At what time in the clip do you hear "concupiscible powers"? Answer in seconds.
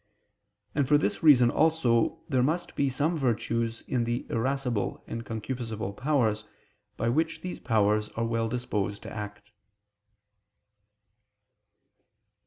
5.23-6.43